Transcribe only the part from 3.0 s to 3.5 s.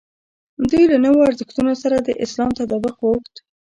غوښت.